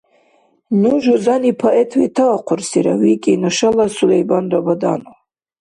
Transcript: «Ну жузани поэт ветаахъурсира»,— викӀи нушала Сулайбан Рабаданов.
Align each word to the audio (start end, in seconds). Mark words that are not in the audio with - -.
«Ну 0.81 0.91
жузани 1.03 1.51
поэт 1.61 1.89
ветаахъурсира»,— 1.99 2.93
викӀи 3.01 3.33
нушала 3.41 3.85
Сулайбан 3.95 4.45
Рабаданов. 4.53 5.17